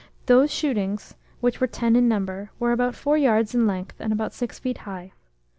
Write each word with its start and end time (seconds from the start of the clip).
These 0.25 0.49
shootings, 0.49 1.13
which 1.41 1.61
were 1.61 1.67
ten 1.67 1.95
in 1.95 2.07
number, 2.07 2.49
were 2.57 2.71
about 2.71 2.95
four 2.95 3.17
yards 3.19 3.53
in 3.53 3.67
length 3.67 3.97
and 3.99 4.11
about 4.11 4.33
six 4.33 4.57
feet 4.57 4.79
high. 4.79 5.11